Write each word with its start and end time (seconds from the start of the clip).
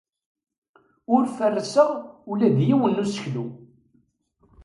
Ur 1.13 1.23
ferrseɣ 1.37 1.89
ula 2.31 2.47
d 2.55 2.57
yiwen 2.67 2.93
n 2.97 3.01
useklu. 3.03 3.45